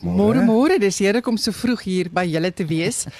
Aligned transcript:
Môre 0.00 0.44
môre, 0.44 0.78
dis 0.78 0.98
heerlik 0.98 1.26
om 1.26 1.36
so 1.36 1.52
vroeg 1.52 1.82
hier 1.82 2.10
by 2.10 2.24
julle 2.24 2.52
te 2.52 2.64
wees. 2.64 3.06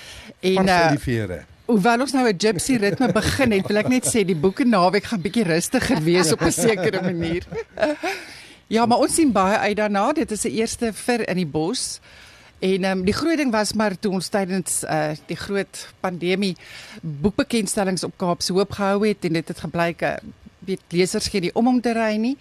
En 0.43 0.67
uh 0.67 1.41
Hoewel 1.67 2.03
ons 2.03 2.13
nou 2.13 2.27
'n 2.27 2.37
gypsy 2.37 2.77
ritme 2.77 3.13
begin 3.21 3.53
het, 3.53 3.69
wil 3.69 3.79
ek 3.79 3.89
net 3.89 4.05
sê 4.05 4.25
die 4.27 4.37
boeke 4.37 4.65
naweek 4.65 5.05
gaan 5.05 5.23
bietjie 5.23 5.45
rustiger 5.47 6.03
wees 6.03 6.33
op 6.33 6.43
'n 6.43 6.51
sekere 6.51 7.01
manier. 7.03 7.47
Ja, 8.67 8.87
maar 8.87 8.99
ons 8.99 9.15
sien 9.15 9.33
baie 9.33 9.57
uit 9.57 9.77
daarna. 9.77 10.13
Dit 10.13 10.31
is 10.31 10.45
'n 10.45 10.51
eerste 10.51 10.93
vir 10.93 11.29
in 11.29 11.37
die 11.37 11.47
bos. 11.47 12.01
En 12.59 12.85
ehm 12.85 12.99
um, 12.99 13.05
die 13.05 13.15
groot 13.15 13.37
ding 13.37 13.51
was 13.51 13.73
maar 13.73 13.99
toe 13.99 14.13
ons 14.13 14.29
tydens 14.29 14.83
uh 14.85 15.11
die 15.27 15.37
groot 15.37 15.89
pandemie 16.01 16.57
boekbekendstellings 17.01 18.05
op 18.05 18.17
Kaapse 18.17 18.53
Hoop 18.53 18.73
gehou 18.73 19.07
het 19.07 19.25
en 19.25 19.33
dit 19.33 19.49
het 19.49 19.61
gebleik 19.61 20.03
uh, 20.03 20.15
weet 20.59 20.81
lesers 20.89 21.29
gee 21.29 21.41
nie 21.41 21.55
om 21.55 21.67
om 21.67 21.81
te 21.81 21.93
ry 21.93 22.17
nie. 22.17 22.37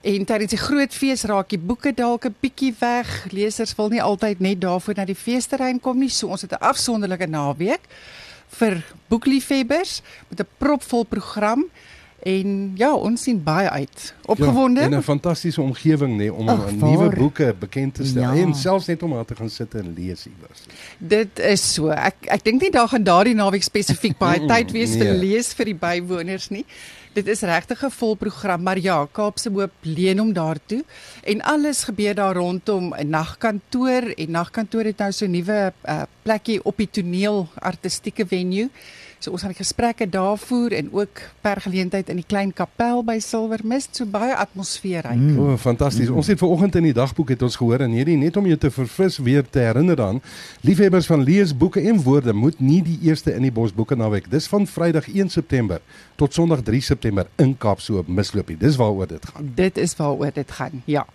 En 0.00 0.24
tydens 0.24 0.50
die 0.50 0.60
groot 0.60 0.94
fees 0.94 1.24
raak 1.26 1.48
die 1.50 1.58
boeke 1.58 1.92
dalk 1.94 2.24
'n 2.24 2.34
bietjie 2.40 2.74
weg. 2.78 3.26
Lesers 3.32 3.74
wil 3.74 3.88
nie 3.88 4.02
altyd 4.02 4.40
net 4.40 4.60
daarvoor 4.60 4.94
na 4.96 5.04
die 5.04 5.14
feesterrein 5.14 5.80
kom 5.80 5.98
nie. 5.98 6.08
So 6.08 6.28
ons 6.28 6.42
het 6.42 6.52
'n 6.52 6.62
afsonderlike 6.62 7.26
naweek 7.26 7.80
vir 8.48 8.84
boekliefhebbers 9.08 10.02
met 10.28 10.40
'n 10.40 10.46
propvol 10.58 11.04
program. 11.04 11.66
En 12.22 12.72
ja, 12.74 12.94
ons 12.94 13.22
sien 13.22 13.42
baie 13.42 13.70
uit. 13.70 14.14
Opgewonde. 14.24 14.80
Ja, 14.80 14.86
en 14.86 14.96
'n 14.96 15.02
fantastiese 15.02 15.62
omgewing 15.62 16.12
nê 16.12 16.16
nee, 16.16 16.32
om 16.32 16.48
Ach, 16.48 16.72
nuwe 16.72 17.16
boeke 17.16 17.54
bekend 17.58 17.94
te 17.94 18.06
stel 18.06 18.34
ja. 18.34 18.42
en 18.42 18.54
selfs 18.54 18.86
net 18.86 19.02
om 19.02 19.10
daar 19.10 19.24
te 19.24 19.34
gaan 19.34 19.50
sit 19.50 19.74
en 19.74 19.94
lees 19.96 20.26
iewers. 20.26 20.60
Dit 20.98 21.38
is 21.38 21.72
so. 21.72 21.88
Ek 21.88 22.14
ek 22.20 22.44
dink 22.44 22.60
nie 22.60 22.70
daar 22.70 22.88
gaan 22.88 23.02
daardie 23.02 23.34
naweek 23.34 23.62
spesifiek 23.62 24.18
baie 24.18 24.46
tyd 24.46 24.70
wees 24.70 24.90
nee. 24.90 24.98
vir 24.98 25.14
lees 25.14 25.52
vir 25.54 25.64
die 25.64 25.74
bywoners 25.74 26.48
nie. 26.48 26.64
Dit 27.12 27.26
is 27.26 27.40
regtig 27.40 27.84
'n 27.84 27.90
vol 27.90 28.14
program, 28.14 28.62
maar 28.62 28.78
ja, 28.78 29.06
Kaapse 29.12 29.50
Hoop 29.50 29.72
leen 29.80 30.18
hom 30.18 30.32
daartoe 30.32 30.84
en 31.24 31.42
alles 31.42 31.84
gebeur 31.84 32.14
daar 32.14 32.34
rondom 32.34 32.94
'n 32.94 33.08
nagkantoor 33.08 34.02
en 34.16 34.30
nagkantoor 34.30 34.84
het 34.84 34.98
nou 34.98 35.12
so 35.12 35.24
'n 35.24 35.30
nuwe 35.30 35.72
uh, 35.84 36.02
plekkie 36.22 36.64
op 36.64 36.76
die 36.76 36.90
toneel 36.90 37.48
artistieke 37.54 38.26
venue. 38.26 38.70
So 39.18 39.34
ons 39.34 39.42
gaan 39.42 39.54
gesprekke 39.54 40.06
daar 40.06 40.38
voer 40.38 40.72
en 40.78 40.92
ook 40.94 41.22
per 41.42 41.58
geleentheid 41.60 42.08
in 42.08 42.20
die 42.20 42.26
klein 42.26 42.52
kapel 42.54 43.02
by 43.02 43.16
Silvermist, 43.18 43.98
so 43.98 44.06
baie 44.06 44.36
atmosfeer 44.38 45.08
hy. 45.10 45.16
Mm. 45.18 45.38
O, 45.38 45.48
oh, 45.52 45.58
fantasties. 45.58 46.06
Mm. 46.06 46.20
Ons 46.22 46.30
het 46.30 46.38
ver 46.38 46.52
oggend 46.54 46.78
in 46.78 46.86
die 46.86 46.94
dagboek 46.94 47.34
het 47.34 47.42
ons 47.42 47.58
gehoor 47.58 47.82
en 47.82 47.96
hierdie 47.98 48.16
net 48.20 48.38
om 48.38 48.46
jou 48.46 48.58
te 48.62 48.70
verfris 48.70 49.18
weer 49.18 49.42
te 49.42 49.64
herinner 49.66 49.98
aan 50.04 50.22
liefhebbers 50.62 51.10
van 51.10 51.26
leesboeke 51.26 51.82
en 51.90 51.98
woorde 52.06 52.32
moet 52.32 52.62
nie 52.62 52.78
die 52.86 52.98
eerste 53.10 53.34
in 53.34 53.42
die 53.48 53.54
bosboeke 53.54 53.98
naweek. 53.98 54.30
Dis 54.30 54.46
van 54.46 54.70
Vrydag 54.70 55.10
1 55.10 55.34
September 55.34 55.82
tot 56.14 56.34
Sondag 56.34 56.62
3 56.62 56.80
September 56.92 57.26
in 57.42 57.56
Kaapstad 57.58 58.06
misloop. 58.06 58.54
Dis 58.58 58.78
waaroor 58.78 59.10
dit 59.10 59.30
gaan. 59.34 59.52
Dit 59.54 59.78
is 59.78 59.96
waaroor 59.98 60.30
dit 60.34 60.50
gaan. 60.50 60.82
Ja. 60.86 61.06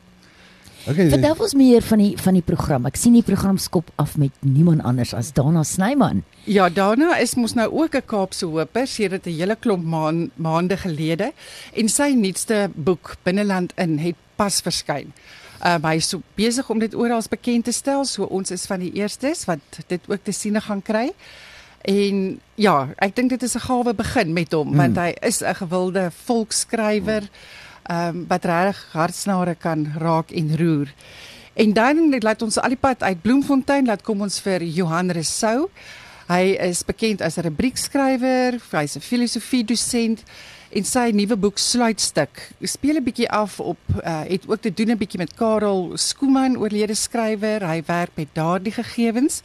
Okay, 0.84 1.08
Vertel 1.08 1.40
ons 1.40 1.54
meer 1.56 1.84
van 1.88 2.02
die 2.02 2.12
van 2.20 2.36
die 2.36 2.44
program. 2.44 2.84
Ek 2.90 2.98
sien 3.00 3.14
die 3.16 3.24
program 3.24 3.56
skop 3.62 3.88
af 4.02 4.18
met 4.20 4.34
niemand 4.44 4.84
anders 4.84 5.14
as 5.16 5.30
Dana 5.32 5.64
Snyman. 5.64 6.26
Ja, 6.44 6.68
Dana 6.68 7.16
is 7.24 7.38
mos 7.40 7.56
nou 7.56 7.70
ook 7.72 7.96
'n 7.96 8.04
Kaapse 8.06 8.46
hoper 8.46 8.88
sedert 8.88 9.26
'n 9.26 9.32
hele 9.32 9.56
klomp 9.56 9.86
maan, 9.86 10.32
maande 10.36 10.78
gelede 10.78 11.32
en 11.74 11.90
sy 11.90 12.12
nuutste 12.12 12.70
boek 12.76 13.16
Binneland 13.24 13.72
in 13.78 13.98
het 13.98 14.16
pas 14.36 14.62
verskyn. 14.62 15.14
Um, 15.66 15.84
hy 15.84 15.96
is 15.96 16.10
so 16.10 16.22
besig 16.36 16.70
om 16.70 16.80
dit 16.80 16.94
oral 16.94 17.24
bekend 17.30 17.66
te 17.66 17.72
stel, 17.72 18.06
so 18.06 18.24
ons 18.24 18.52
is 18.52 18.66
van 18.66 18.80
die 18.80 18.92
eerstes 18.92 19.46
wat 19.46 19.60
dit 19.88 20.02
ook 20.08 20.24
te 20.24 20.32
sien 20.32 20.62
gaan 20.62 20.82
kry. 20.82 21.14
En 21.82 22.42
ja, 22.56 22.90
ek 22.98 23.16
dink 23.16 23.30
dit 23.30 23.44
is 23.44 23.56
'n 23.56 23.60
gawe 23.60 23.94
begin 23.94 24.34
met 24.34 24.52
hom 24.52 24.70
mm. 24.70 24.78
want 24.78 24.98
hy 24.98 25.16
is 25.22 25.42
'n 25.42 25.56
gewilde 25.56 26.12
volksskrywer. 26.26 27.22
Mm 27.22 27.62
ehm 27.84 28.08
um, 28.08 28.26
wat 28.28 28.46
regtig 28.46 28.86
hartsnare 28.92 29.56
kan 29.56 29.94
raak 29.98 30.32
en 30.32 30.58
roer. 30.58 30.94
En 31.54 31.74
dan 31.74 32.16
laat 32.20 32.42
ons 32.42 32.58
al 32.58 32.74
die 32.74 32.80
pad 32.80 33.04
uit 33.04 33.22
Bloemfontein 33.22 33.86
laat 33.86 34.02
kom 34.02 34.22
ons 34.22 34.40
vir 34.42 34.64
Johan 34.64 35.12
Resou. 35.12 35.70
Hy 36.28 36.56
is 36.64 36.84
bekend 36.84 37.22
as 37.22 37.38
'n 37.38 37.46
rubriekskrywer, 37.46 38.58
hy's 38.72 38.96
'n 38.96 39.02
filosofie 39.02 39.64
dosent 39.64 40.24
en 40.72 40.84
sy 40.84 41.12
nuwe 41.14 41.36
boek 41.36 41.58
Sluitstuk 41.58 42.50
speel 42.62 42.98
'n 42.98 43.04
bietjie 43.04 43.30
af 43.30 43.60
op 43.60 43.78
uh, 44.04 44.22
het 44.26 44.48
ook 44.48 44.62
te 44.62 44.74
doen 44.74 44.92
'n 44.92 44.98
bietjie 44.98 45.20
met 45.20 45.36
Karel 45.36 45.92
Skooman 45.96 46.58
oorlede 46.58 46.96
skrywer. 46.96 47.68
Hy 47.68 47.84
werk 47.86 48.12
met 48.16 48.28
daardie 48.34 48.74
gegevens. 48.74 49.42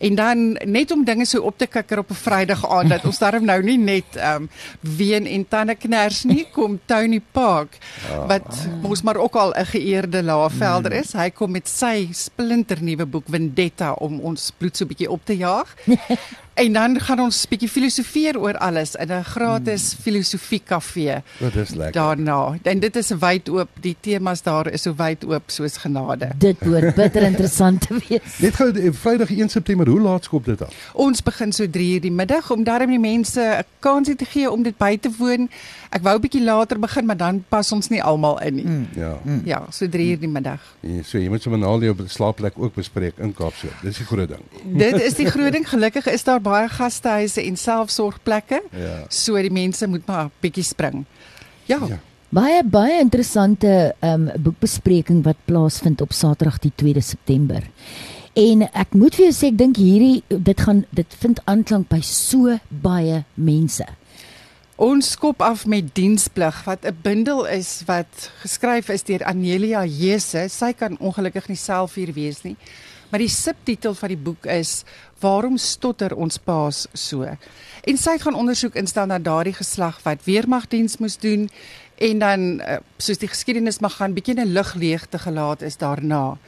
En 0.00 0.14
dan 0.14 0.52
net 0.64 0.90
om 0.90 1.04
dinge 1.04 1.26
so 1.28 1.42
op 1.44 1.58
te 1.58 1.66
kikker 1.66 1.98
op 1.98 2.10
'n 2.10 2.14
Vrydag 2.14 2.64
aand 2.68 2.88
dat 2.88 3.04
ons 3.04 3.18
daarom 3.18 3.44
nou 3.44 3.62
nie 3.62 3.78
net 3.78 4.16
ehm 4.16 4.42
um, 4.42 4.50
ween 4.80 5.26
en 5.26 5.48
tande 5.48 5.74
kners 5.74 6.24
nie 6.24 6.46
kom 6.52 6.80
Tony 6.84 7.20
Park 7.32 7.78
ah. 8.08 8.26
wat 8.26 8.68
mos 8.82 9.02
maar 9.02 9.16
ook 9.16 9.36
al 9.36 9.52
'n 9.52 9.66
geëerde 9.66 10.22
laafvelder 10.22 10.92
is. 10.92 11.12
Hy 11.12 11.30
kom 11.30 11.50
met 11.50 11.68
sy 11.68 12.08
splinternuwe 12.12 13.06
boek 13.06 13.28
Vendetta 13.28 13.92
om 13.92 14.20
ons 14.20 14.52
bloed 14.56 14.76
so 14.76 14.84
'n 14.84 14.88
bietjie 14.88 15.10
op 15.10 15.20
te 15.24 15.36
jaag. 15.36 15.76
En 16.54 16.72
dan 16.72 17.00
gaan 17.00 17.20
ons 17.20 17.44
'n 17.44 17.48
bietjie 17.48 17.68
filosofeer 17.68 18.38
oor 18.38 18.58
alles 18.58 18.94
in 18.94 19.12
'n 19.12 19.24
gratis 19.24 19.92
hmm. 19.92 20.02
filosofie 20.02 20.62
kafee. 20.64 21.22
Dit 21.38 21.54
is 21.54 21.70
lekker. 21.70 21.92
Daarna. 21.92 22.58
En 22.62 22.78
dit 22.78 22.96
is 22.96 23.10
wyd 23.10 23.48
oop. 23.48 23.68
Die 23.80 23.96
temas 24.00 24.42
daar 24.42 24.66
is 24.72 24.82
so 24.82 24.94
wyd 24.96 25.24
oop 25.24 25.42
soos 25.46 25.76
genade. 25.76 26.28
Dit 26.36 26.58
behoort 26.58 26.94
bitter 26.94 27.22
interessant 27.22 27.80
te 27.80 27.94
wees. 28.08 28.38
Net 28.38 28.54
gou 28.54 28.70
eh, 28.70 28.92
Vrydag 28.92 29.30
1 29.30 29.48
September, 29.48 29.88
hoe 29.88 30.00
laat 30.00 30.24
skop 30.24 30.44
dit 30.44 30.62
af? 30.62 30.74
Ons 30.92 31.22
begin 31.22 31.52
so 31.52 31.64
3:00 31.64 32.00
die 32.00 32.12
middag 32.12 32.50
om 32.50 32.64
daarmee 32.64 32.98
die 32.98 33.10
mense 33.10 33.40
'n 33.40 33.64
kans 33.78 34.10
te 34.16 34.24
gee 34.24 34.50
om 34.50 34.62
dit 34.62 34.76
by 34.76 34.98
te 34.98 35.10
woon. 35.18 35.50
Ek 35.90 36.02
wou 36.02 36.18
bietjie 36.18 36.42
later 36.44 36.78
begin, 36.78 37.06
maar 37.06 37.16
dan 37.16 37.44
pas 37.48 37.72
ons 37.72 37.88
nie 37.88 38.02
almal 38.02 38.40
in 38.40 38.54
nie. 38.54 38.64
Mm. 38.64 38.86
Ja. 38.94 39.18
Mm. 39.24 39.42
Ja, 39.44 39.66
so 39.70 39.86
3:00 39.86 40.18
die 40.18 40.28
middag. 40.28 40.60
Ja, 40.80 41.02
so 41.02 41.18
jy 41.18 41.28
moet 41.28 41.42
sommer 41.42 41.60
na 41.60 41.78
die 41.78 41.94
slaapplek 42.06 42.52
ook 42.56 42.74
bespreek 42.74 43.18
in 43.18 43.34
Kaapstad. 43.34 43.70
Dis 43.82 43.96
die 43.96 44.06
groot 44.06 44.28
ding. 44.28 44.42
Dit 44.78 45.00
is 45.00 45.14
die 45.14 45.26
groot 45.26 45.52
ding. 45.52 45.68
Gelukkig 45.68 46.06
is 46.06 46.24
daar 46.24 46.39
baie 46.40 46.68
gastehuise 46.68 47.42
en 47.42 47.56
selfsorgplekke. 47.56 48.62
Ja. 48.72 49.04
So 49.08 49.40
die 49.40 49.52
mense 49.52 49.86
moet 49.86 50.06
maar 50.06 50.24
'n 50.24 50.32
bietjie 50.40 50.64
spring. 50.64 51.04
Ja. 51.66 51.78
ja. 51.88 52.00
Baie 52.30 52.64
baie 52.64 53.00
interessante 53.00 53.94
ehm 53.98 54.28
um, 54.28 54.42
boekbespreking 54.42 55.24
wat 55.24 55.36
plaasvind 55.44 56.00
op 56.00 56.12
Saterdag 56.12 56.58
die 56.58 56.72
2de 56.82 57.02
September. 57.02 57.62
En 58.32 58.62
ek 58.72 58.92
moet 58.94 59.14
vir 59.14 59.24
jou 59.24 59.32
sê 59.34 59.48
ek 59.50 59.58
dink 59.58 59.76
hierdie 59.76 60.22
dit 60.28 60.60
gaan 60.60 60.84
dit 60.94 61.16
vind 61.18 61.40
aanklank 61.50 61.88
by 61.90 61.98
so 62.00 62.58
baie 62.68 63.24
mense. 63.34 63.86
Ons 64.80 65.10
skop 65.12 65.42
af 65.42 65.66
met 65.66 65.90
diensplig 65.94 66.62
wat 66.64 66.86
'n 66.86 66.96
bundel 67.02 67.44
is 67.44 67.82
wat 67.86 68.30
geskryf 68.42 68.88
is 68.88 69.02
deur 69.02 69.24
Anelia 69.24 69.84
Jese. 69.84 70.48
Sy 70.48 70.72
kan 70.72 70.96
ongelukkig 70.98 71.48
nie 71.48 71.56
self 71.56 71.94
hier 71.94 72.12
wees 72.12 72.42
nie. 72.42 72.56
Maar 73.10 73.18
die 73.18 73.28
subtitel 73.28 73.94
van 73.94 74.08
die 74.08 74.16
boek 74.16 74.46
is 74.46 74.84
Waarom 75.20 75.58
stotter 75.60 76.14
ons 76.16 76.38
paas 76.40 76.86
so? 76.96 77.28
En 77.84 77.98
sy 78.00 78.16
gaan 78.22 78.36
ondersoek 78.40 78.78
instel 78.80 79.08
na 79.08 79.18
daardie 79.20 79.56
geslag 79.56 79.98
wat 80.06 80.24
weermagdiens 80.24 80.96
moes 81.00 81.18
doen 81.20 81.48
en 82.00 82.20
dan 82.22 82.44
eh, 82.64 82.78
soos 82.96 83.20
die 83.20 83.28
geskiedenis 83.28 83.82
mag 83.84 83.98
gaan 83.98 84.14
bietjie 84.16 84.34
'n 84.40 84.52
lig 84.56 84.74
leegte 84.74 85.18
gelaat 85.18 85.62
is 85.62 85.76
daarna. 85.76 86.38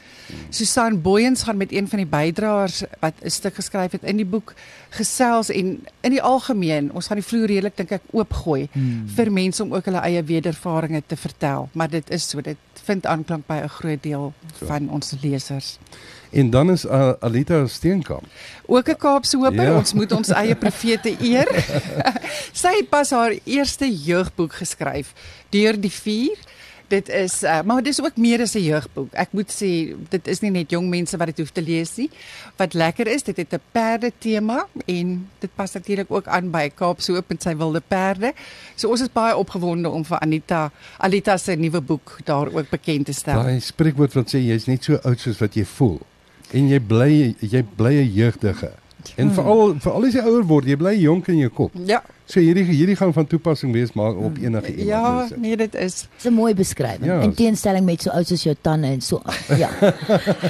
Susan 0.49 1.01
Booyens 1.01 1.43
gaan 1.43 1.57
met 1.57 1.71
een 1.71 1.87
van 1.87 1.97
die 2.01 2.09
bydraers 2.09 2.83
wat 2.99 3.13
'n 3.21 3.29
stuk 3.29 3.55
geskryf 3.55 3.91
het 3.91 4.03
in 4.03 4.17
die 4.17 4.25
boek 4.25 4.53
gesels 4.89 5.49
en 5.49 5.85
in 6.01 6.11
die 6.11 6.21
algemeen, 6.21 6.91
ons 6.93 7.07
gaan 7.07 7.17
die 7.17 7.27
vloer 7.27 7.45
redelik 7.45 7.77
dink 7.77 7.91
ek 7.91 8.01
oopgooi 8.11 8.69
hmm. 8.71 9.07
vir 9.07 9.31
mense 9.31 9.63
om 9.63 9.73
ook 9.73 9.85
hulle 9.85 10.01
eie 10.01 10.23
wedervarings 10.23 11.05
te 11.07 11.15
vertel, 11.15 11.69
maar 11.73 11.89
dit 11.89 12.09
is 12.09 12.29
so 12.29 12.41
dit 12.41 12.57
vind 12.83 13.05
aanklank 13.05 13.45
by 13.45 13.61
'n 13.61 13.69
groot 13.69 14.03
deel 14.03 14.33
so. 14.59 14.65
van 14.65 14.89
ons 14.89 15.13
lesers. 15.21 15.77
En 16.33 16.49
dan 16.49 16.71
is 16.71 16.85
uh, 16.85 17.11
Alita 17.19 17.67
Steenkamp. 17.67 18.25
Ook 18.65 18.87
'n 18.89 18.95
Kaapse 18.97 19.37
hoper, 19.37 19.63
ja. 19.63 19.77
ons 19.77 19.93
moet 19.93 20.11
ons 20.11 20.29
eie 20.29 20.55
profete 20.55 21.15
eer. 21.21 21.47
Sy 22.61 22.71
het 22.79 22.89
pas 22.89 23.09
haar 23.09 23.35
eerste 23.43 23.85
jeugboek 24.03 24.53
geskryf, 24.53 25.13
Deur 25.49 25.79
die 25.79 25.91
vuur. 25.91 26.37
Dit 26.87 27.09
is 27.09 27.43
uh, 27.43 27.61
maar 27.61 27.83
dis 27.83 28.01
ook 28.01 28.17
meer 28.17 28.41
as 28.41 28.53
'n 28.53 28.63
jeugboek. 28.63 29.13
Ek 29.13 29.31
moet 29.31 29.51
sê 29.51 29.95
dit 30.09 30.27
is 30.27 30.39
nie 30.39 30.51
net 30.51 30.69
jong 30.69 30.89
mense 30.89 31.17
wat 31.17 31.27
dit 31.27 31.37
hoef 31.37 31.49
te 31.49 31.61
lees 31.61 31.95
nie. 31.95 32.09
Wat 32.55 32.73
lekker 32.73 33.07
is, 33.07 33.23
dit 33.23 33.37
het 33.37 33.53
'n 33.53 33.61
perde 33.71 34.11
tema 34.17 34.67
en 34.85 35.29
dit 35.39 35.49
pas 35.55 35.73
natuurlik 35.73 36.11
ook 36.11 36.27
aan 36.27 36.51
by 36.51 36.69
Kaapse 36.75 37.11
hoop 37.11 37.29
en 37.29 37.39
sy 37.39 37.55
wilde 37.55 37.81
perde. 37.87 38.33
So 38.75 38.89
ons 38.89 39.01
is 39.01 39.11
baie 39.11 39.37
opgewonde 39.37 39.89
om 39.89 40.05
vir 40.05 40.19
Anita 40.19 40.71
Alita 40.97 41.37
se 41.37 41.55
nuwe 41.55 41.81
boek 41.81 42.17
daar 42.23 42.53
ook 42.53 42.69
bekend 42.69 43.05
te 43.05 43.13
stel. 43.13 43.43
Daai 43.43 43.59
spreekwoord 43.59 44.13
wat 44.13 44.33
sê 44.33 44.37
jy's 44.37 44.65
net 44.65 44.83
so 44.83 44.99
oud 45.03 45.19
soos 45.19 45.37
wat 45.37 45.53
jy 45.55 45.65
voel 45.65 46.01
en 46.53 46.69
jy 46.69 46.79
bly 46.79 47.11
jy 47.39 47.63
bly 47.77 47.93
'n 48.01 48.11
jeugdige. 48.13 48.71
En 49.15 49.25
hmm. 49.25 49.33
veral 49.35 49.75
veral 49.83 50.05
as 50.07 50.13
jy 50.15 50.23
ouer 50.23 50.43
word, 50.47 50.67
jy 50.69 50.77
bly 50.79 50.93
jonk 50.95 51.27
in 51.33 51.41
jou 51.43 51.49
kop. 51.53 51.73
Ja. 51.85 52.01
So 52.25 52.39
hierdie 52.39 52.63
hierdie 52.69 52.95
gaan 52.95 53.11
van 53.13 53.27
toepassing 53.27 53.73
wees 53.75 53.91
maar 53.93 54.15
op 54.15 54.37
enige 54.39 54.71
iemand. 54.71 54.87
Ja, 54.87 55.37
nee, 55.37 55.57
dit 55.57 55.75
is 55.75 56.07
'n 56.23 56.33
mooi 56.33 56.53
beskrywing. 56.55 57.05
Ja, 57.05 57.19
in 57.21 57.33
teenstelling 57.33 57.85
met 57.85 58.01
so 58.01 58.09
oud 58.09 58.27
soos 58.27 58.43
jou 58.43 58.55
tande 58.61 58.87
en 58.87 59.01
so. 59.01 59.21
Ja. 59.57 59.69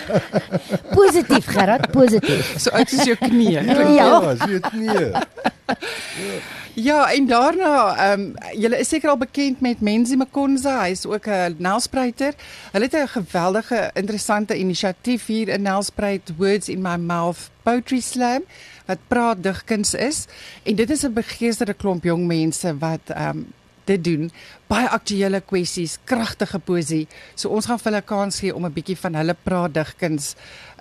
positief, 0.99 1.45
Gerard, 1.45 1.91
positief. 1.91 2.55
So 2.57 2.69
oud 2.69 2.89
soos 2.89 3.03
jou 3.03 3.17
knie. 3.17 3.51
ja, 3.51 3.61
ja, 3.61 4.35
so 4.37 4.49
jou 4.49 4.59
knie. 4.59 4.99
Ja. 4.99 5.23
Ja, 6.75 7.11
en 7.11 7.27
daarna, 7.27 7.95
ehm 7.97 8.19
um, 8.19 8.33
julle 8.57 8.79
is 8.79 8.87
seker 8.89 9.09
al 9.09 9.17
bekend 9.17 9.59
met 9.61 9.81
Menzi 9.81 10.15
Makonza, 10.15 10.79
hy's 10.81 11.05
ook 11.05 11.27
'n 11.27 11.55
nelspruiter. 11.57 12.33
Hulle 12.71 12.85
het 12.85 12.93
'n 12.93 13.07
geweldige 13.07 13.91
interessante 13.93 14.57
inisiatief 14.57 15.25
hier 15.25 15.47
in 15.47 15.61
Nelspruit 15.61 16.33
Words 16.37 16.69
in 16.69 16.81
My 16.81 16.95
Mouth 16.95 17.49
Poetry 17.63 17.99
Slam 17.99 18.41
wat 18.85 18.97
praat 19.07 19.43
digkuns 19.43 19.93
is 19.93 20.25
en 20.63 20.75
dit 20.75 20.89
is 20.89 21.03
'n 21.03 21.13
begeesterde 21.13 21.73
klomp 21.73 22.03
jong 22.03 22.25
mense 22.25 22.77
wat 22.77 23.05
ehm 23.07 23.37
um, 23.37 23.53
dit 23.85 24.03
doen. 24.03 24.31
Baie 24.67 24.89
aktuelle 24.89 25.41
kwessies, 25.41 25.97
kragtige 26.03 26.59
poesie. 26.59 27.07
So 27.35 27.49
ons 27.49 27.65
gaan 27.65 27.79
vir 27.79 27.91
hulle 27.91 28.01
kans 28.01 28.39
gee 28.39 28.55
om 28.55 28.65
'n 28.65 28.73
bietjie 28.73 28.97
van 28.97 29.15
hulle 29.15 29.35
praat 29.43 29.73
digkuns 29.73 30.35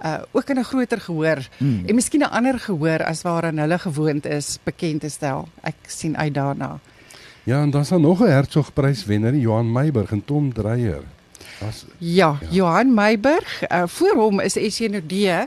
uh 0.05 0.23
ook 0.33 0.51
in 0.51 0.59
'n 0.59 0.65
groter 0.65 1.01
gehoor 1.01 1.49
hmm. 1.59 1.85
en 1.87 1.95
miskien 1.95 2.23
'n 2.23 2.31
ander 2.31 2.59
gehoor 2.59 3.05
as 3.05 3.23
waaraan 3.23 3.59
hulle 3.59 3.79
gewoond 3.79 4.27
is 4.27 4.59
bekend 4.65 5.01
te 5.01 5.09
stel. 5.09 5.49
Ek 5.63 5.77
sien 5.87 6.17
uit 6.17 6.35
daarna. 6.35 6.79
Ja, 7.45 7.63
en 7.63 7.71
dan 7.71 7.81
is 7.81 7.89
daar 7.89 8.01
nog 8.01 8.21
'n 8.21 8.31
Hertzogprys 8.31 9.05
wenner, 9.05 9.35
Johan 9.35 9.73
Meiburg 9.73 10.11
en 10.11 10.25
Tom 10.25 10.53
Dreyer. 10.53 11.03
As 11.69 11.85
Ja, 11.99 12.37
ja. 12.41 12.49
Johan 12.51 12.95
Meiburg, 12.95 13.63
uh, 13.73 13.83
voor 13.87 14.15
hom 14.15 14.41
is 14.41 14.79
Nodee. 14.79 15.47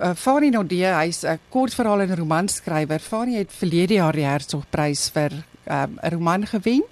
Uh, 0.00 0.10
Fanie 0.14 0.50
Nodee, 0.50 0.92
hy's 0.92 1.22
'n 1.24 1.38
kortverhaal 1.48 2.00
en 2.00 2.16
romanskrywer. 2.16 3.00
Fanie 3.00 3.38
het 3.38 3.52
verlede 3.52 3.94
jaar 3.94 4.12
die 4.12 4.24
Hertzogprys 4.24 5.10
vir 5.10 5.44
um, 5.70 5.98
'n 6.02 6.10
roman 6.12 6.46
gewen 6.46 6.84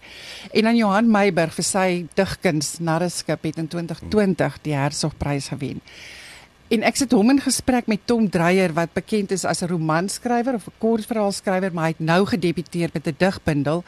en 0.52 0.62
dan 0.62 0.76
Johan 0.76 1.10
Meiburg 1.10 1.54
vir 1.54 1.64
sy 1.64 2.06
digkuns 2.14 2.78
Narreskip 2.78 3.42
het 3.42 3.56
in 3.56 3.68
2020 3.68 4.58
die 4.62 4.74
Hertzogprys 4.74 5.48
gewen. 5.48 5.80
En 6.68 6.82
ek 6.82 6.96
sit 6.96 7.12
hom 7.12 7.30
in 7.30 7.40
gesprek 7.40 7.86
met 7.86 8.06
Tom 8.08 8.30
Dreyer 8.30 8.72
wat 8.72 8.92
bekend 8.92 9.30
is 9.30 9.44
as 9.44 9.62
'n 9.62 9.68
romanskrywer 9.68 10.54
of 10.54 10.66
'n 10.66 10.78
kortverhaalskrywer, 10.78 11.72
maar 11.72 11.84
hy 11.84 11.90
het 11.90 12.00
nou 12.00 12.26
gedebuteer 12.26 12.90
met 12.92 13.06
'n 13.06 13.14
digbundel 13.18 13.84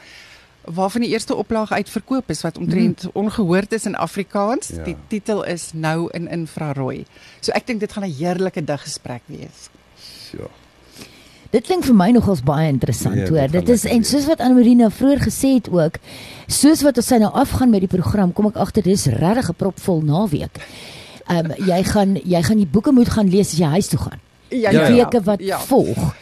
waarvan 0.67 1.01
die 1.01 1.09
eerste 1.09 1.35
oplaag 1.35 1.71
uitverkoop 1.71 2.29
is 2.29 2.41
wat 2.41 2.57
omtrent 2.57 3.03
mm. 3.03 3.09
ongehoord 3.13 3.71
is 3.71 3.85
in 3.85 3.95
Afrikaans. 3.95 4.67
Ja. 4.67 4.83
Die 4.83 4.95
titel 5.07 5.43
is 5.43 5.71
Nou 5.73 6.09
in 6.11 6.27
infrarooi. 6.27 7.05
So 7.39 7.51
ek 7.51 7.67
dink 7.67 7.79
dit 7.79 7.91
gaan 7.91 8.03
'n 8.03 8.15
heerlike 8.17 8.63
diggesprek 8.63 9.21
wees. 9.25 9.69
Ja. 10.31 10.47
Dit 11.51 11.67
klink 11.67 11.85
vir 11.87 11.95
my 11.95 12.09
nogals 12.11 12.41
baie 12.43 12.67
interessant 12.67 13.15
ja, 13.15 13.27
hoor. 13.31 13.47
Dit 13.51 13.69
is 13.71 13.85
en 13.87 14.03
soos 14.03 14.27
wat 14.27 14.41
Anmarina 14.43 14.89
vroeër 14.91 15.21
gesê 15.29 15.53
het 15.55 15.69
ook, 15.71 15.99
soos 16.51 16.83
wat 16.83 16.99
ons 16.99 17.07
sy 17.07 17.19
nou 17.23 17.31
afgaan 17.31 17.71
met 17.71 17.85
die 17.85 17.91
program, 17.91 18.33
kom 18.35 18.49
ek 18.51 18.59
agter 18.59 18.83
dis 18.83 19.07
regtig 19.07 19.49
'n 19.49 19.55
propvol 19.55 20.01
naweek. 20.03 20.59
Ehm 21.27 21.51
um, 21.51 21.67
jy 21.67 21.83
gaan 21.83 22.15
jy 22.23 22.41
gaan 22.43 22.57
die 22.57 22.71
boeke 22.71 22.91
moet 22.91 23.09
gaan 23.09 23.29
lees 23.29 23.51
as 23.53 23.59
jy 23.59 23.71
huis 23.77 23.87
toe 23.87 23.99
gaan. 23.99 24.19
Ja, 24.49 24.71
die 24.71 24.79
ja, 24.79 24.91
weke 24.95 25.23
wat 25.23 25.39
ja. 25.39 25.59
volg. 25.59 26.15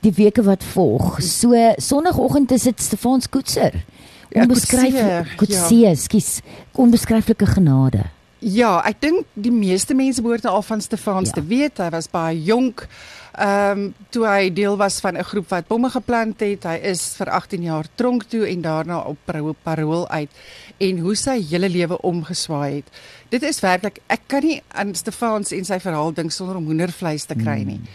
Die 0.00 0.12
weke 0.12 0.42
wat 0.42 0.64
volg. 0.64 1.20
So 1.22 1.52
sonoggend 1.76 2.50
is 2.52 2.62
dit 2.62 2.80
Stefans 2.80 3.28
Koetser. 3.28 3.84
Onbeskryflik 4.32 5.36
Koetsie, 5.36 5.86
ja. 5.86 5.94
skus. 5.94 6.40
Onbeskryflike 6.72 7.46
genade. 7.46 8.04
Ja, 8.42 8.80
ek 8.88 9.00
dink 9.00 9.26
die 9.38 9.52
meeste 9.54 9.94
mense 9.94 10.22
behoort 10.22 10.46
al 10.50 10.62
van 10.66 10.80
Stefans 10.80 11.30
ja. 11.30 11.38
te 11.38 11.44
weet. 11.46 11.78
Hy 11.78 11.90
was 11.94 12.10
baie 12.10 12.42
jonk. 12.42 12.86
Ehm 13.32 13.78
um, 13.78 13.94
toe 14.12 14.26
hy 14.28 14.50
deel 14.52 14.76
was 14.76 15.00
van 15.00 15.16
'n 15.16 15.24
groep 15.24 15.48
wat 15.48 15.66
bomme 15.66 15.88
geplant 15.90 16.40
het. 16.40 16.64
Hy 16.64 16.78
is 16.92 17.14
vir 17.16 17.30
18 17.30 17.62
jaar 17.62 17.86
tronk 17.94 18.24
toe 18.24 18.48
en 18.48 18.60
daarna 18.60 18.98
op 18.98 19.18
parool 19.62 20.08
uit 20.08 20.30
en 20.78 20.98
hoe 20.98 21.14
sy 21.16 21.40
hele 21.50 21.68
lewe 21.68 22.00
omgeswaai 22.02 22.74
het. 22.74 22.88
Dit 23.28 23.42
is 23.42 23.60
werklik 23.60 23.98
ek 24.06 24.20
kan 24.26 24.42
nie 24.42 24.62
aan 24.68 24.94
Stefans 24.94 25.52
en 25.52 25.64
sy 25.64 25.80
verhaal 25.80 26.12
dink 26.12 26.32
sonder 26.32 26.56
om 26.56 26.64
hoendervleis 26.64 27.24
te 27.24 27.34
kry 27.34 27.62
nie. 27.62 27.80
Mm. 27.80 27.88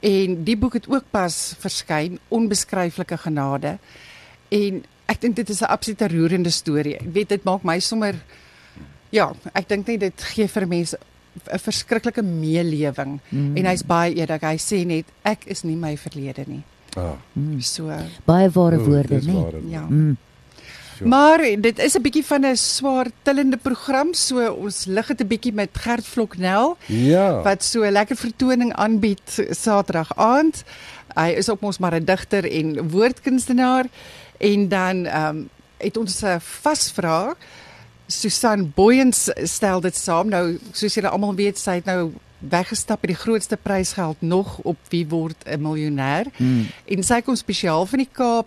En 0.00 0.44
die 0.44 0.56
boek 0.56 0.72
het 0.72 0.88
ook 0.88 1.04
pas 1.10 1.54
verskyn, 1.58 2.18
onbeskryflike 2.28 3.16
genade. 3.16 3.78
En 4.48 4.84
ek 5.06 5.20
dink 5.20 5.36
dit 5.36 5.48
is 5.48 5.60
'n 5.62 5.72
absolute 5.72 6.08
roerende 6.08 6.50
storie. 6.50 6.96
Ek 6.96 7.12
weet 7.12 7.28
dit 7.28 7.44
maak 7.44 7.62
my 7.62 7.78
sommer 7.80 8.14
ja, 9.10 9.32
ek 9.52 9.68
dink 9.68 9.86
net 9.86 10.00
dit 10.00 10.22
gee 10.34 10.48
vir 10.48 10.66
mense 10.66 10.98
'n 11.52 11.58
verskriklike 11.58 12.22
meelewing 12.22 13.20
mm. 13.28 13.56
en 13.56 13.64
hy's 13.66 13.82
baie 13.82 14.14
eerlik. 14.14 14.42
Hy 14.42 14.58
sê 14.60 14.84
net 14.86 15.06
ek 15.22 15.46
is 15.46 15.62
nie 15.64 15.76
my 15.76 15.96
verlede 15.96 16.44
nie. 16.46 16.62
Ah. 16.96 17.16
Mm. 17.32 17.60
So 17.60 17.88
baie 18.24 18.50
ware 18.50 18.78
woorde, 18.78 19.20
nee. 19.24 19.62
Ja. 19.72 19.86
Mm. 19.88 20.16
Maar 21.04 21.40
dit 21.58 21.78
is 21.78 21.94
'n 21.96 22.02
bietjie 22.02 22.24
van 22.24 22.46
'n 22.46 22.56
swaar 22.56 23.06
tillende 23.22 23.56
program, 23.56 24.14
so 24.14 24.52
ons 24.52 24.84
lig 24.84 25.06
dit 25.06 25.20
'n 25.20 25.26
bietjie 25.26 25.52
met 25.52 25.70
Gert 25.72 26.06
Vloknel. 26.06 26.76
Ja. 26.86 27.42
Wat 27.42 27.64
so 27.64 27.82
'n 27.82 27.92
lekker 27.92 28.16
vertoning 28.16 28.72
aanbied 28.72 29.46
Saterdag 29.50 30.16
aand. 30.16 30.64
Hy 31.14 31.28
is 31.36 31.48
op 31.48 31.62
ons 31.62 31.78
maar 31.78 31.94
'n 31.94 32.04
digter 32.04 32.44
en 32.50 32.90
woordkunstenaar 32.90 33.86
en 34.38 34.68
dan 34.68 35.06
ehm 35.06 35.36
um, 35.36 35.48
het 35.76 35.96
ons 35.96 36.22
'n 36.22 36.40
vasvraag. 36.40 37.36
Susan 38.06 38.72
Boyens 38.74 39.30
stel 39.44 39.80
dit 39.80 39.96
saam. 39.96 40.28
Nou 40.28 40.58
soos 40.72 40.94
julle 40.94 41.08
almal 41.08 41.34
weet, 41.34 41.58
sy 41.58 41.80
het 41.80 41.88
nou 41.88 42.12
weggestap 42.38 43.00
met 43.00 43.12
die 43.14 43.20
grootste 43.22 43.56
prysgeld 43.56 44.20
nog 44.20 44.58
op 44.58 44.78
wie 44.88 45.06
word 45.08 45.36
'n 45.46 45.62
miljonair. 45.62 46.26
Hmm. 46.36 46.66
En 46.84 47.02
sy 47.02 47.20
kom 47.20 47.36
spesiaal 47.36 47.86
van 47.86 47.98
die 47.98 48.08
Kaap 48.12 48.46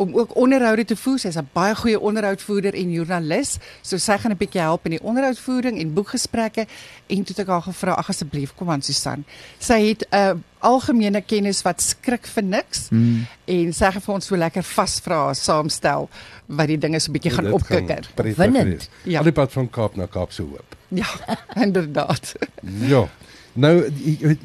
om 0.00 0.16
ook 0.16 0.36
onderhoude 0.36 0.84
te 0.84 0.96
voer. 0.96 1.18
Sy's 1.18 1.36
'n 1.36 1.48
baie 1.52 1.74
goeie 1.74 2.00
onderhoudvoerder 2.00 2.74
en 2.74 2.90
joernalis. 2.90 3.58
So 3.82 3.96
sy 3.96 4.16
gaan 4.18 4.32
'n 4.32 4.36
bietjie 4.36 4.60
help 4.60 4.84
in 4.84 4.90
die 4.90 5.02
onderhoudvoering 5.02 5.78
en 5.78 5.92
boekgesprekke 5.92 6.66
en 7.06 7.24
toe 7.24 7.34
het 7.36 7.38
ek 7.38 7.46
haar 7.46 7.62
gevra, 7.62 7.92
"Ag 7.92 8.08
asseblief, 8.08 8.54
kom 8.54 8.70
aan 8.70 8.82
Susan." 8.82 9.24
Sy 9.58 9.88
het 9.88 10.06
'n 10.10 10.16
uh, 10.16 10.32
algemene 10.58 11.20
kennis 11.20 11.62
wat 11.62 11.82
skrik 11.82 12.26
vir 12.26 12.42
niks 12.42 12.88
hmm. 12.88 13.26
en 13.44 13.72
sy 13.72 13.90
gaan 13.90 14.02
vir 14.02 14.14
ons 14.14 14.26
so 14.26 14.36
lekker 14.36 14.62
vasvra 14.62 15.34
saamstel 15.34 16.08
wat 16.46 16.66
die 16.66 16.78
dinge 16.78 17.00
so 17.00 17.10
'n 17.10 17.12
bietjie 17.12 17.30
gaan 17.30 17.52
opkikker. 17.52 18.08
Winnend. 18.36 18.88
Ja. 19.02 19.18
Al 19.18 19.24
die 19.24 19.32
pad 19.32 19.52
van 19.52 19.70
Kaap 19.70 19.96
na 19.96 20.06
Kaap 20.06 20.32
se 20.32 20.42
hoop. 20.42 20.76
Ja, 20.88 21.06
inderdaad. 21.64 22.34
ja. 22.62 23.08
Nou 23.52 23.90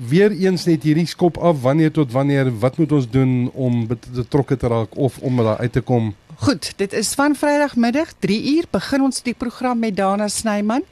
weer 0.08 0.32
eens 0.32 0.66
net 0.66 0.84
hierdie 0.84 1.08
skop 1.08 1.38
af 1.38 1.62
wanneer 1.62 1.92
tot 1.92 2.12
wanneer 2.12 2.50
wat 2.60 2.78
moet 2.78 2.92
ons 2.92 3.10
doen 3.10 3.52
om 3.54 3.88
betrokke 3.88 4.58
te 4.58 4.68
raak 4.68 4.98
of 4.98 5.18
om 5.18 5.38
daar 5.38 5.58
uit 5.58 5.72
te 5.72 5.82
kom? 5.82 6.16
Goed, 6.36 6.74
dit 6.76 6.94
is 6.94 7.14
van 7.14 7.36
Vrydagmiddag 7.36 8.14
3 8.20 8.56
uur 8.56 8.66
begin 8.70 9.02
ons 9.02 9.22
die 9.24 9.34
program 9.34 9.80
met 9.80 9.96
Dana 9.96 10.28
Snyman. 10.28 10.84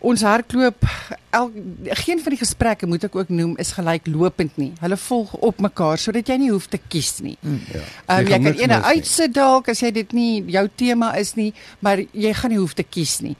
Ons 0.00 0.22
hardloop 0.24 0.86
el, 1.36 1.50
geen 1.84 2.20
van 2.24 2.32
die 2.32 2.40
gesprekke 2.40 2.88
moet 2.88 3.04
ek 3.04 3.16
ook 3.20 3.28
noem 3.28 3.52
is 3.60 3.74
gelyklopend 3.76 4.56
nie. 4.56 4.70
Hulle 4.80 4.96
volg 4.96 5.34
op 5.36 5.60
mekaar 5.60 6.00
sodat 6.00 6.32
jy 6.32 6.38
nie 6.40 6.48
hoef 6.50 6.70
te 6.72 6.80
kies 6.80 7.18
nie. 7.20 7.36
Mm, 7.44 7.58
ja. 7.68 7.82
Um, 8.06 8.24
jy 8.24 8.38
kan 8.40 8.62
ene 8.64 8.80
uitsit 8.88 9.34
dalk 9.36 9.68
as 9.68 9.84
jy 9.84 9.92
dit 10.00 10.16
nie 10.16 10.30
jou 10.56 10.64
tema 10.80 11.12
is 11.20 11.34
nie, 11.36 11.52
maar 11.84 12.00
jy 12.00 12.32
gaan 12.40 12.54
nie 12.54 12.62
hoef 12.62 12.74
te 12.78 12.86
kies 12.88 13.18
nie. 13.20 13.36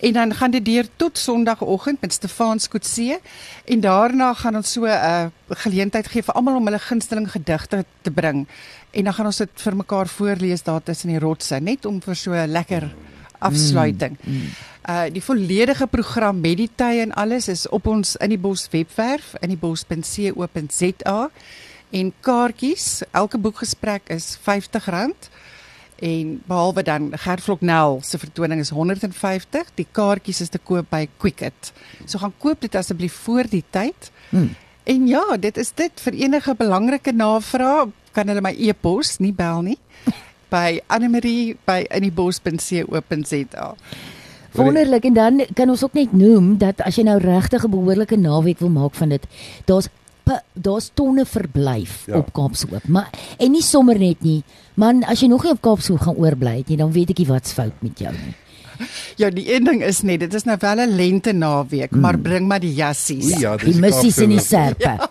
En 0.00 0.12
dan 0.12 0.34
gaan 0.34 0.50
dit 0.50 0.64
deur 0.64 0.86
tot 0.96 1.18
Sondagoggend 1.18 2.00
met 2.00 2.12
Stefan 2.12 2.58
Skotse 2.60 3.20
en 3.64 3.80
daarna 3.80 4.34
gaan 4.34 4.56
ons 4.56 4.72
so 4.72 4.84
'n 4.84 4.88
uh, 4.88 5.26
geleentheid 5.48 6.06
gee 6.06 6.22
vir 6.22 6.34
almal 6.34 6.56
om 6.56 6.64
hulle 6.64 6.78
gunsteling 6.78 7.30
gedigte 7.30 7.84
te 8.02 8.10
bring. 8.10 8.46
En 8.90 9.04
dan 9.04 9.14
gaan 9.14 9.26
ons 9.26 9.36
dit 9.36 9.50
vir 9.54 9.76
mekaar 9.76 10.08
voorlees 10.08 10.62
daar 10.62 10.82
tussen 10.82 11.08
die 11.08 11.18
rotse 11.18 11.56
net 11.60 11.84
om 11.84 12.02
vir 12.02 12.14
so 12.16 12.32
'n 12.32 12.50
lekker 12.50 12.94
afsluiting. 13.38 14.18
Mm, 14.20 14.34
mm. 14.34 14.48
Uh 14.88 15.04
die 15.12 15.22
volledige 15.22 15.86
program 15.86 16.40
met 16.40 16.56
die 16.56 16.70
tye 16.74 17.00
en 17.00 17.12
alles 17.12 17.48
is 17.48 17.68
op 17.68 17.86
ons 17.86 18.16
in 18.16 18.28
die 18.28 18.38
bos 18.38 18.68
webwerf 18.70 19.34
in 19.40 19.48
die 19.48 19.56
bos.co.za 19.56 21.30
en 21.90 22.12
kaartjies 22.20 23.02
elke 23.10 23.38
boekgesprek 23.38 24.02
is 24.12 24.38
R50 24.38 24.90
en 26.02 26.42
behalwe 26.46 26.82
dan 26.82 27.12
Gert 27.18 27.42
Vloknel 27.42 28.00
se 28.02 28.18
vertoning 28.18 28.60
is 28.60 28.70
150 28.70 29.70
die 29.74 29.86
kaartjies 29.92 30.40
is 30.40 30.48
te 30.48 30.58
koop 30.58 30.90
by 30.90 31.08
Quicket. 31.16 31.72
So 32.06 32.18
gaan 32.18 32.34
koop 32.38 32.60
dit 32.60 32.74
asseblief 32.74 33.14
voor 33.26 33.48
die 33.50 33.64
tyd. 33.70 34.10
Hmm. 34.28 34.54
en 34.84 35.06
ja 35.06 35.36
dit 35.36 35.56
is 35.56 35.72
dit. 35.74 36.00
Vir 36.00 36.12
enige 36.12 36.54
belangrike 36.54 37.12
navrae 37.12 37.90
kan 38.12 38.28
hulle 38.28 38.40
my 38.40 38.54
e-pos 38.58 39.18
nie 39.18 39.32
bel 39.32 39.62
nie 39.62 39.78
by 40.54 40.80
Annelie 40.86 41.56
by 41.66 41.84
inniebos.co.za 41.90 43.74
Wonderlik. 44.54 45.04
En 45.04 45.14
dan 45.14 45.46
kan 45.54 45.70
ons 45.70 45.82
ook 45.82 45.92
net 45.92 46.12
noem 46.12 46.58
dat 46.58 46.80
as 46.86 46.94
jy 46.96 47.02
nou 47.02 47.18
regtig 47.18 47.64
'n 47.64 47.70
behoorlike 47.70 48.16
naweek 48.16 48.58
wil 48.58 48.70
maak 48.70 48.94
van 48.94 49.08
dit 49.08 49.26
daar's 49.64 49.88
daar's 50.52 50.90
tonne 50.94 51.24
verblyf 51.24 52.06
ja. 52.06 52.18
op 52.18 52.32
Kaapshoop 52.32 52.88
maar 52.88 53.10
en 53.38 53.50
nie 53.50 53.62
sommer 53.62 53.98
net 53.98 54.22
nie 54.22 54.42
Man, 54.74 55.04
as 55.06 55.20
jy 55.22 55.28
nog 55.30 55.44
nie 55.46 55.52
op 55.54 55.60
Kaapshoek 55.62 56.02
gaan 56.02 56.16
oorbly 56.18 56.56
het 56.56 56.70
nie, 56.72 56.78
dan 56.80 56.90
weet 56.94 57.12
ek 57.14 57.20
nie 57.22 57.28
wat's 57.28 57.54
fout 57.54 57.84
met 57.84 58.00
jou 58.02 58.14
nie. 58.14 58.34
Ja, 59.20 59.28
die 59.30 59.44
een 59.54 59.62
ding 59.62 59.84
is 59.86 60.00
net, 60.02 60.18
dit 60.24 60.32
is 60.34 60.42
nou 60.48 60.56
wel 60.58 60.82
'n 60.82 60.96
lente 60.98 61.32
naweek, 61.32 61.92
mm. 61.94 62.00
maar 62.00 62.18
bring 62.18 62.48
maar 62.50 62.58
die 62.60 62.74
jassies. 62.74 63.38
Ja, 63.38 63.54
die 63.56 63.76
missies 63.78 64.18
en 64.18 64.34
die 64.34 64.42
serpe. 64.42 64.82
Ja. 64.82 65.10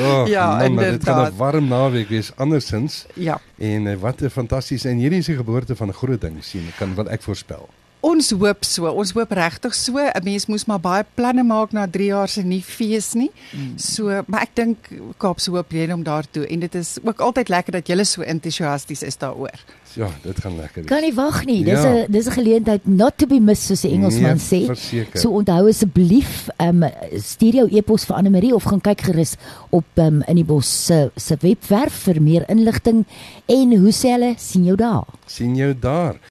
Oh, 0.00 0.24
ja, 0.34 0.46
man, 0.56 0.64
inderdaad. 0.64 1.04
Dit 1.04 1.08
gaan 1.08 1.32
'n 1.32 1.36
warm 1.36 1.68
naweek 1.68 2.08
wees 2.08 2.32
andersins. 2.36 3.04
Ja. 3.14 3.40
En 3.58 3.84
uh, 3.84 3.96
wat 4.00 4.22
'n 4.22 4.32
fantasties 4.32 4.84
en 4.84 4.96
hierdie 4.96 5.20
is 5.20 5.28
die 5.28 5.36
geboorte 5.36 5.76
van 5.76 5.88
'n 5.88 6.00
groot 6.00 6.20
ding 6.20 6.40
sien, 6.44 6.64
kan 6.78 6.94
wat 6.94 7.12
ek 7.12 7.22
voorspel. 7.22 7.68
Ons 8.04 8.30
hoop 8.36 8.64
so. 8.68 8.90
Ons 8.92 9.12
hoop 9.16 9.30
regtig 9.32 9.74
so. 9.74 9.96
'n 9.98 10.24
Mens 10.24 10.46
moes 10.46 10.66
maar 10.68 10.80
baie 10.80 11.04
planne 11.16 11.42
maak 11.42 11.72
na 11.72 11.86
3 11.86 12.06
jaar 12.10 12.28
se 12.28 12.42
nie 12.42 12.60
fees 12.62 13.14
nie. 13.14 13.30
So, 13.76 14.22
maar 14.26 14.42
ek 14.42 14.54
dink 14.54 14.76
Kaapse 15.18 15.50
Hoop 15.50 15.72
lê 15.72 15.88
om 15.92 16.02
daartoe 16.04 16.46
en 16.46 16.60
dit 16.60 16.74
is 16.74 16.98
ook 17.02 17.20
altyd 17.20 17.48
lekker 17.48 17.72
dat 17.72 17.86
julle 17.88 18.04
so 18.04 18.22
entoesiasties 18.22 19.02
is 19.02 19.16
daaroor. 19.16 19.56
Ja, 19.94 20.08
dit 20.22 20.40
gaan 20.42 20.56
lekker 20.56 20.82
wees. 20.82 20.86
Kan 20.90 21.02
nie 21.02 21.14
wag 21.14 21.44
nie. 21.46 21.64
Dis 21.64 21.82
Ja. 21.82 22.04
'n 22.04 22.06
dis 22.10 22.26
'n 22.26 22.30
geleentheid 22.32 22.86
not 22.86 23.16
to 23.18 23.26
be 23.26 23.38
missed 23.40 23.66
soos 23.66 23.80
die 23.82 23.92
Engelsman 23.92 24.36
Nee, 24.36 24.62
sê. 24.62 24.66
verseker. 24.66 25.20
So 25.20 25.30
onthou 25.30 25.68
asseblief, 25.68 26.48
ehm 26.58 26.82
um, 26.82 26.90
stuur 27.18 27.54
jou 27.54 27.68
e-pos 27.70 28.04
vir 28.04 28.16
Anne 28.16 28.30
Marie 28.30 28.54
of 28.54 28.64
gaan 28.64 28.80
kyk 28.80 29.00
gerus 29.00 29.36
op 29.70 29.84
ehm 29.94 30.06
um, 30.06 30.22
in 30.28 30.34
die 30.36 30.44
bos 30.44 30.66
se 30.86 31.10
se 31.16 31.36
webwerf 31.40 31.92
vir 32.04 32.20
meer 32.20 32.44
inligting 32.48 33.04
en 33.46 33.76
hoe 33.78 33.92
sê 33.92 34.10
hulle 34.12 34.34
sien 34.38 34.64
jou 34.64 34.76
daar. 34.76 35.04
sien 35.26 35.54
jou 35.56 35.74
daar. 35.78 36.16